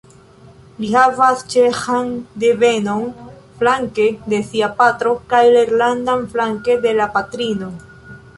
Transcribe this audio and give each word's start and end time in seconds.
Li 0.83 0.87
havas 0.93 1.43
ĉeĥan 1.53 2.09
devenon 2.43 3.05
flanke 3.61 4.07
de 4.33 4.41
sia 4.49 4.71
patro 4.81 5.13
kaj 5.35 5.43
irlandan 5.61 6.27
flanke 6.35 6.81
de 6.89 6.97
la 7.03 7.09
patrino. 7.19 7.71